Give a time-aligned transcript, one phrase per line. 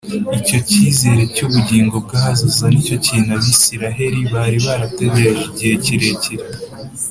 [0.39, 6.45] Icyo cyizere cy’ubugingo bw’ahazaza nicyo kintu Abisiraheli bari barategereje igihe kirekire